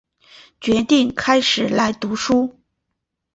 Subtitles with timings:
[0.59, 2.55] 决定开始来读书